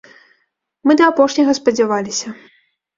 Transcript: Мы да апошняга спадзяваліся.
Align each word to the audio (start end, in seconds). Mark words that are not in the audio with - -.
Мы 0.87 0.97
да 1.03 1.11
апошняга 1.15 1.57
спадзяваліся. 1.61 2.39